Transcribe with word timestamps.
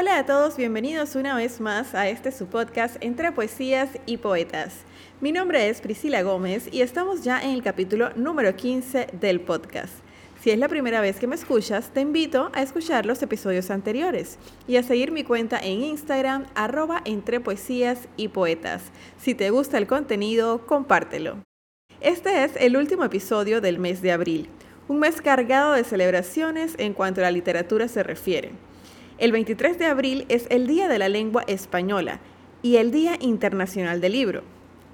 Hola 0.00 0.16
a 0.16 0.24
todos, 0.24 0.56
bienvenidos 0.56 1.14
una 1.14 1.36
vez 1.36 1.60
más 1.60 1.94
a 1.94 2.08
este 2.08 2.32
su 2.32 2.46
podcast 2.46 2.96
entre 3.02 3.32
poesías 3.32 3.90
y 4.06 4.16
poetas. 4.16 4.76
Mi 5.20 5.30
nombre 5.30 5.68
es 5.68 5.82
Priscila 5.82 6.22
Gómez 6.22 6.70
y 6.72 6.80
estamos 6.80 7.22
ya 7.22 7.38
en 7.38 7.50
el 7.50 7.62
capítulo 7.62 8.08
número 8.16 8.56
15 8.56 9.08
del 9.20 9.42
podcast. 9.42 9.92
Si 10.40 10.50
es 10.50 10.58
la 10.58 10.68
primera 10.68 11.02
vez 11.02 11.18
que 11.18 11.26
me 11.26 11.34
escuchas, 11.34 11.90
te 11.90 12.00
invito 12.00 12.50
a 12.54 12.62
escuchar 12.62 13.04
los 13.04 13.22
episodios 13.22 13.70
anteriores 13.70 14.38
y 14.66 14.76
a 14.76 14.82
seguir 14.82 15.12
mi 15.12 15.22
cuenta 15.22 15.58
en 15.58 15.82
Instagram 15.82 16.46
arroba 16.54 17.02
entre 17.04 17.38
poesías 17.38 18.08
y 18.16 18.28
poetas. 18.28 18.84
Si 19.18 19.34
te 19.34 19.50
gusta 19.50 19.76
el 19.76 19.86
contenido, 19.86 20.66
compártelo. 20.66 21.42
Este 22.00 22.44
es 22.44 22.52
el 22.56 22.78
último 22.78 23.04
episodio 23.04 23.60
del 23.60 23.78
mes 23.78 24.00
de 24.00 24.12
abril, 24.12 24.48
un 24.88 24.98
mes 24.98 25.20
cargado 25.20 25.74
de 25.74 25.84
celebraciones 25.84 26.72
en 26.78 26.94
cuanto 26.94 27.20
a 27.20 27.24
la 27.24 27.30
literatura 27.30 27.86
se 27.86 28.02
refiere. 28.02 28.69
El 29.20 29.32
23 29.32 29.78
de 29.78 29.84
abril 29.84 30.24
es 30.30 30.46
el 30.48 30.66
Día 30.66 30.88
de 30.88 30.98
la 30.98 31.10
Lengua 31.10 31.44
Española 31.46 32.20
y 32.62 32.76
el 32.76 32.90
Día 32.90 33.18
Internacional 33.20 34.00
del 34.00 34.12
Libro. 34.12 34.44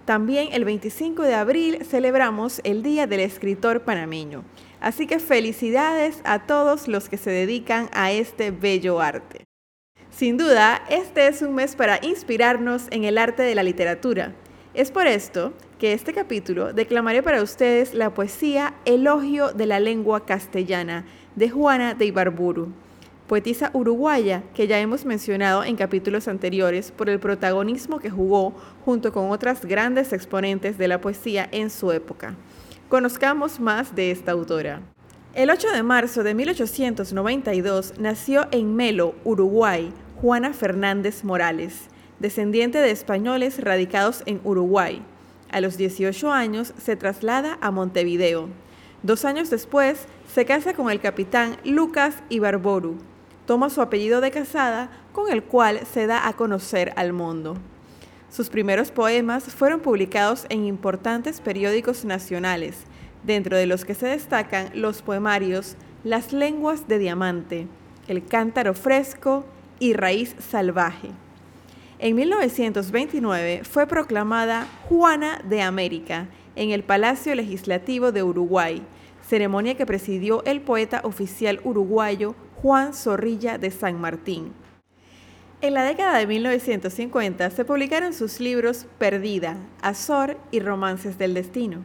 También 0.05 0.48
el 0.50 0.64
25 0.64 1.23
de 1.23 1.34
abril 1.34 1.78
celebramos 1.84 2.60
el 2.64 2.83
Día 2.83 3.06
del 3.06 3.20
Escritor 3.20 3.83
Panameño. 3.83 4.42
Así 4.80 5.06
que 5.06 5.20
felicidades 5.20 6.23
a 6.24 6.45
todos 6.45 6.88
los 6.88 7.09
que 7.09 7.19
se 7.19 7.30
dedican 7.30 7.88
a 7.92 8.10
este 8.10 8.50
bello 8.50 9.00
arte. 9.00 9.45
Sin 10.10 10.36
duda, 10.36 10.83
este 10.91 11.28
es 11.28 11.41
un 11.41 11.55
mes 11.55 11.77
para 11.77 12.05
inspirarnos 12.05 12.88
en 12.91 13.05
el 13.05 13.19
arte 13.19 13.45
de 13.45 13.55
la 13.55 13.62
literatura. 13.62 14.34
Es 14.74 14.91
por 14.91 15.06
esto 15.06 15.52
que 15.78 15.92
este 15.92 16.12
capítulo 16.12 16.72
declamaré 16.72 17.22
para 17.22 17.45
ustedes 17.45 17.95
la 17.95 18.12
poesía 18.12 18.74
Elogio 18.86 19.52
de 19.52 19.66
la 19.66 19.78
lengua 19.78 20.27
castellana 20.27 21.05
de 21.36 21.48
Juana 21.48 21.95
de 21.95 22.06
Ibarburu 22.06 22.72
poetisa 23.26 23.70
uruguaya 23.72 24.42
que 24.54 24.66
ya 24.66 24.78
hemos 24.78 25.04
mencionado 25.04 25.64
en 25.64 25.76
capítulos 25.76 26.28
anteriores 26.28 26.92
por 26.92 27.10
el 27.10 27.18
protagonismo 27.18 27.98
que 27.98 28.10
jugó 28.10 28.55
junto 28.84 29.12
con 29.12 29.30
otras 29.30 29.64
grandes 29.64 30.12
exponentes 30.12 30.78
de 30.78 30.88
la 30.88 31.00
poesía 31.00 31.48
en 31.50 31.70
su 31.70 31.91
época. 31.92 32.36
Conozcamos 32.88 33.58
más 33.58 33.96
de 33.96 34.12
esta 34.12 34.33
autora. 34.33 34.80
El 35.34 35.50
8 35.50 35.72
de 35.72 35.83
marzo 35.83 36.22
de 36.22 36.34
1892 36.34 37.94
nació 37.98 38.46
en 38.52 38.74
Melo, 38.74 39.14
Uruguay, 39.24 39.92
Juana 40.20 40.52
Fernández 40.52 41.24
Morales, 41.24 41.88
descendiente 42.20 42.78
de 42.78 42.90
españoles 42.90 43.62
radicados 43.62 44.22
en 44.27 44.40
Uruguay. 44.44 45.02
A 45.50 45.61
los 45.61 45.77
18 45.77 46.33
años 46.33 46.72
se 46.78 46.96
traslada 46.96 47.58
a 47.61 47.70
Montevideo. 47.70 48.48
Dos 49.02 49.24
años 49.24 49.50
después 49.50 50.06
se 50.33 50.46
casa 50.46 50.74
con 50.74 50.90
el 50.90 51.00
capitán 51.00 51.56
Lucas 51.64 52.22
Ibarboru, 52.30 52.96
toma 53.47 53.70
su 53.70 53.80
apellido 53.80 54.20
de 54.20 54.30
casada 54.30 54.91
con 55.12 55.33
el 55.33 55.42
cual 55.42 55.80
se 55.91 56.06
da 56.06 56.28
a 56.28 56.34
conocer 56.34 56.92
al 56.97 57.12
mundo. 57.12 57.56
Sus 58.28 58.50
primeros 58.50 58.91
poemas 58.91 59.44
fueron 59.44 59.80
publicados 59.80 60.47
en 60.50 60.66
importantes 60.66 61.41
periódicos 61.41 62.05
nacionales, 62.05 62.84
dentro 63.22 63.56
de 63.56 63.67
los 63.67 63.84
que 63.84 63.94
se 63.94 64.06
destacan 64.06 64.70
los 64.74 65.00
poemarios 65.02 65.77
Las 66.05 66.33
lenguas 66.33 66.86
de 66.86 66.98
diamante, 66.98 67.67
El 68.08 68.24
cántaro 68.24 68.74
fresco 68.74 69.44
y 69.78 69.94
Raíz 69.94 70.36
salvaje. 70.39 71.11
En 71.98 72.14
1929 72.14 73.62
fue 73.64 73.86
proclamada 73.86 74.67
Juana 74.89 75.41
de 75.48 75.62
América 75.62 76.28
en 76.55 76.70
el 76.70 76.83
Palacio 76.83 77.34
Legislativo 77.34 78.12
de 78.12 78.22
Uruguay, 78.22 78.83
ceremonia 79.27 79.77
que 79.77 79.86
presidió 79.86 80.44
el 80.44 80.61
poeta 80.61 81.00
oficial 81.05 81.61
uruguayo 81.64 82.34
Juan 82.62 82.94
Zorrilla 82.94 83.58
de 83.58 83.70
San 83.70 84.00
Martín. 84.00 84.52
En 85.60 85.74
la 85.74 85.84
década 85.84 86.18
de 86.18 86.26
1950 86.26 87.50
se 87.50 87.64
publicaron 87.66 88.14
sus 88.14 88.40
libros 88.40 88.86
Perdida, 88.98 89.58
Azor 89.82 90.38
y 90.50 90.60
Romances 90.60 91.18
del 91.18 91.34
Destino. 91.34 91.80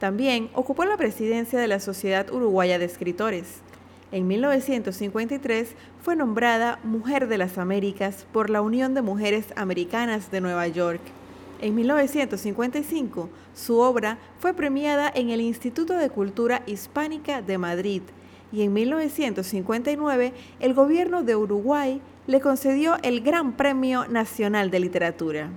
También 0.00 0.50
ocupó 0.54 0.86
la 0.86 0.96
presidencia 0.96 1.58
de 1.58 1.68
la 1.68 1.78
Sociedad 1.78 2.30
Uruguaya 2.32 2.78
de 2.78 2.86
Escritores. 2.86 3.60
En 4.10 4.26
1953 4.26 5.74
fue 6.02 6.16
nombrada 6.16 6.78
Mujer 6.84 7.28
de 7.28 7.36
las 7.36 7.58
Américas 7.58 8.26
por 8.32 8.48
la 8.48 8.62
Unión 8.62 8.94
de 8.94 9.02
Mujeres 9.02 9.46
Americanas 9.56 10.30
de 10.30 10.40
Nueva 10.40 10.68
York. 10.68 11.02
En 11.60 11.74
1955 11.74 13.28
su 13.54 13.78
obra 13.78 14.16
fue 14.38 14.54
premiada 14.54 15.12
en 15.14 15.28
el 15.28 15.42
Instituto 15.42 15.94
de 15.94 16.08
Cultura 16.08 16.62
Hispánica 16.66 17.42
de 17.42 17.58
Madrid 17.58 18.02
y 18.52 18.62
en 18.62 18.72
1959 18.72 20.32
el 20.60 20.74
gobierno 20.74 21.22
de 21.22 21.36
Uruguay 21.36 22.00
le 22.26 22.40
concedió 22.40 22.96
el 23.02 23.20
Gran 23.20 23.52
Premio 23.56 24.06
Nacional 24.06 24.70
de 24.70 24.80
Literatura. 24.80 25.50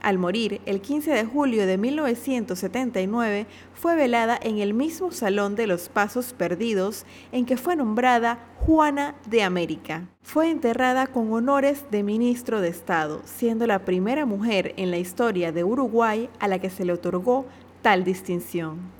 Al 0.00 0.16
morir 0.16 0.60
el 0.64 0.80
15 0.80 1.10
de 1.10 1.24
julio 1.24 1.66
de 1.66 1.76
1979, 1.76 3.46
fue 3.74 3.96
velada 3.96 4.38
en 4.40 4.58
el 4.58 4.72
mismo 4.72 5.10
Salón 5.10 5.56
de 5.56 5.66
los 5.66 5.88
Pasos 5.88 6.34
Perdidos 6.34 7.04
en 7.32 7.46
que 7.46 7.56
fue 7.56 7.74
nombrada 7.74 8.38
Juana 8.60 9.16
de 9.26 9.42
América. 9.42 10.06
Fue 10.22 10.50
enterrada 10.50 11.08
con 11.08 11.32
honores 11.32 11.84
de 11.90 12.04
ministro 12.04 12.60
de 12.60 12.68
Estado, 12.68 13.22
siendo 13.24 13.66
la 13.66 13.80
primera 13.80 14.24
mujer 14.24 14.72
en 14.76 14.92
la 14.92 14.98
historia 14.98 15.50
de 15.50 15.64
Uruguay 15.64 16.30
a 16.38 16.46
la 16.46 16.60
que 16.60 16.70
se 16.70 16.84
le 16.84 16.92
otorgó 16.92 17.46
tal 17.82 18.04
distinción. 18.04 18.97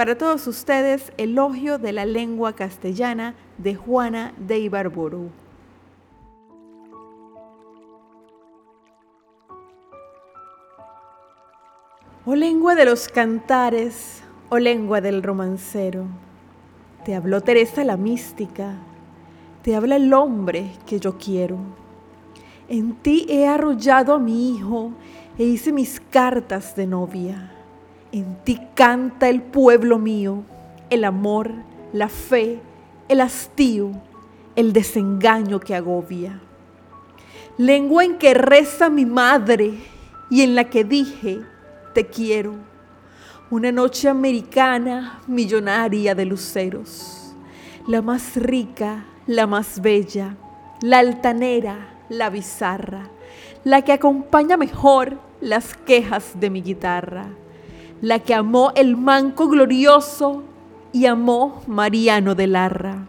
Para 0.00 0.16
todos 0.16 0.46
ustedes, 0.46 1.12
elogio 1.18 1.76
de 1.76 1.92
la 1.92 2.06
lengua 2.06 2.54
castellana 2.54 3.34
de 3.58 3.74
Juana 3.74 4.32
de 4.38 4.58
Ibarburu. 4.58 5.28
Oh 12.24 12.34
lengua 12.34 12.74
de 12.74 12.86
los 12.86 13.08
cantares, 13.08 14.22
oh 14.48 14.58
lengua 14.58 15.02
del 15.02 15.22
romancero, 15.22 16.06
te 17.04 17.14
habló 17.14 17.42
Teresa 17.42 17.84
la 17.84 17.98
mística, 17.98 18.76
te 19.62 19.76
habla 19.76 19.96
el 19.96 20.14
hombre 20.14 20.70
que 20.86 20.98
yo 20.98 21.18
quiero. 21.18 21.58
En 22.70 22.94
ti 22.94 23.26
he 23.28 23.46
arrollado 23.46 24.14
a 24.14 24.18
mi 24.18 24.54
hijo 24.56 24.92
e 25.36 25.44
hice 25.44 25.72
mis 25.72 26.00
cartas 26.00 26.74
de 26.74 26.86
novia. 26.86 27.59
En 28.12 28.42
ti 28.42 28.60
canta 28.74 29.28
el 29.28 29.40
pueblo 29.40 29.98
mío, 29.98 30.42
el 30.90 31.04
amor, 31.04 31.52
la 31.92 32.08
fe, 32.08 32.58
el 33.08 33.20
hastío, 33.20 33.92
el 34.56 34.72
desengaño 34.72 35.60
que 35.60 35.76
agobia. 35.76 36.40
Lengua 37.56 38.04
en 38.04 38.18
que 38.18 38.34
reza 38.34 38.90
mi 38.90 39.06
madre 39.06 39.74
y 40.28 40.42
en 40.42 40.56
la 40.56 40.64
que 40.64 40.82
dije, 40.82 41.40
te 41.94 42.06
quiero. 42.06 42.54
Una 43.48 43.70
noche 43.70 44.08
americana 44.08 45.20
millonaria 45.28 46.16
de 46.16 46.24
luceros, 46.24 47.32
la 47.86 48.02
más 48.02 48.34
rica, 48.34 49.04
la 49.28 49.46
más 49.46 49.80
bella, 49.80 50.36
la 50.82 50.98
altanera, 50.98 51.94
la 52.08 52.28
bizarra, 52.28 53.08
la 53.62 53.82
que 53.82 53.92
acompaña 53.92 54.56
mejor 54.56 55.20
las 55.40 55.76
quejas 55.76 56.32
de 56.40 56.50
mi 56.50 56.60
guitarra 56.60 57.28
la 58.00 58.18
que 58.20 58.34
amó 58.34 58.72
el 58.76 58.96
manco 58.96 59.48
glorioso 59.48 60.42
y 60.92 61.06
amó 61.06 61.62
Mariano 61.66 62.34
de 62.34 62.46
Larra. 62.46 63.06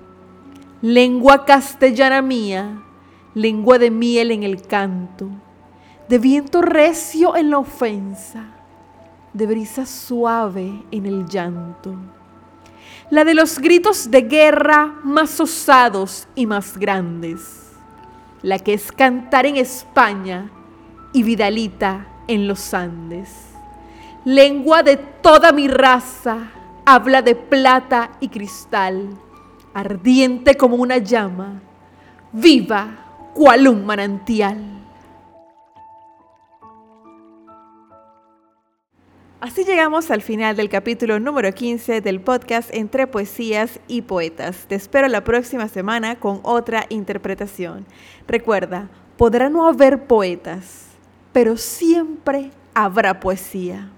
Lengua 0.82 1.46
castellana 1.46 2.22
mía, 2.22 2.84
lengua 3.34 3.78
de 3.78 3.92
miel 3.92 4.32
en 4.32 4.44
el 4.44 4.62
canto, 4.64 5.30
de 6.10 6.18
viento 6.18 6.62
recio 6.62 7.36
en 7.36 7.52
la 7.52 7.60
ofensa, 7.60 8.48
de 9.34 9.46
brisa 9.46 9.86
suave 9.86 10.84
en 10.92 11.06
el 11.06 11.26
llanto. 11.26 11.96
La 13.10 13.24
de 13.24 13.34
los 13.34 13.60
gritos 13.60 14.12
de 14.12 14.22
guerra 14.22 15.00
más 15.04 15.40
osados 15.40 16.28
y 16.36 16.46
más 16.46 16.78
grandes, 16.78 17.72
la 18.42 18.60
que 18.60 18.74
es 18.74 18.92
cantar 18.92 19.46
en 19.46 19.58
España 19.58 20.52
y 21.14 21.24
Vidalita 21.24 22.08
en 22.28 22.48
los 22.48 22.74
Andes 22.74 23.51
lengua 24.26 24.84
de 24.84 24.98
toda 24.98 25.52
mi 25.52 25.68
raza, 25.68 26.52
habla 26.86 27.22
de 27.22 27.36
plata 27.36 28.12
y 28.20 28.30
cristal, 28.30 29.10
ardiente 29.74 30.56
como 30.56 30.76
una 30.76 30.98
llama, 30.98 31.62
viva 32.32 33.32
cual 33.34 33.68
un 33.68 33.86
manantial. 33.86 34.78
Así 39.40 39.64
llegamos 39.64 40.12
al 40.12 40.22
final 40.22 40.56
del 40.56 40.70
capítulo 40.70 41.20
número 41.20 41.52
15 41.52 42.02
del 42.02 42.22
podcast 42.22 42.70
Entre 42.76 43.08
Poesías 43.08 43.80
y 43.88 44.04
Poetas. 44.04 44.68
Te 44.68 44.76
espero 44.76 45.08
la 45.08 45.24
próxima 45.24 45.68
semana 45.68 46.20
con 46.20 46.42
otra 46.44 46.86
interpretación. 46.90 47.88
Recuerda, 48.28 48.92
podrá 49.18 49.50
no 49.50 49.66
haber 49.66 50.06
poetas, 50.06 50.90
pero 51.34 51.58
siempre 51.58 52.52
habrá 52.76 53.20
poesía. 53.20 53.90